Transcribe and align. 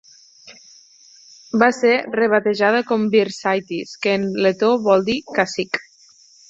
Va 1.63 1.69
ser 1.81 1.93
rebatejada 2.21 2.81
com 2.89 3.07
Virsaitis, 3.19 3.95
que 4.07 4.19
en 4.21 4.29
letó 4.49 4.77
vol 4.89 5.11
dir 5.13 5.21
cacic. 5.41 5.85